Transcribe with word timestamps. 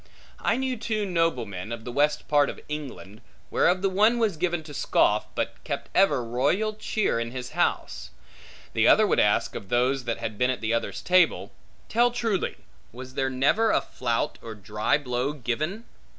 I 0.39 0.57
knew 0.57 0.77
two 0.77 1.05
noblemen, 1.05 1.71
of 1.71 1.85
the 1.85 1.91
west 1.91 2.27
part 2.27 2.49
of 2.49 2.59
England, 2.67 3.21
whereof 3.51 3.83
the 3.83 3.89
one 3.89 4.17
was 4.17 4.35
given 4.35 4.63
to 4.63 4.73
scoff, 4.73 5.27
but 5.35 5.63
kept 5.63 5.91
ever 5.93 6.25
royal 6.25 6.73
cheer 6.73 7.19
in 7.19 7.29
his 7.29 7.51
house; 7.51 8.09
the 8.73 8.87
other 8.87 9.05
would 9.05 9.19
ask, 9.19 9.53
of 9.53 9.69
those 9.69 10.05
that 10.05 10.17
had 10.17 10.39
been 10.39 10.49
at 10.49 10.59
the 10.61 10.73
other's 10.73 11.03
table, 11.03 11.51
Tell 11.87 12.09
truly, 12.09 12.55
was 12.91 13.13
there 13.13 13.29
never 13.29 13.69
a 13.69 13.79
flout 13.79 14.39
or 14.41 14.55
dry 14.55 14.97
blow 14.97 15.33
given? 15.33 15.83